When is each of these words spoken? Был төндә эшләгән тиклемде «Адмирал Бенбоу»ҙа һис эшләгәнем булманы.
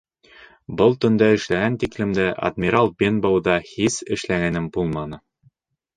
Был 0.79 0.95
төндә 1.03 1.27
эшләгән 1.33 1.75
тиклемде 1.83 2.25
«Адмирал 2.49 2.91
Бенбоу»ҙа 3.03 3.59
һис 3.73 4.03
эшләгәнем 4.17 4.71
булманы. 4.79 5.25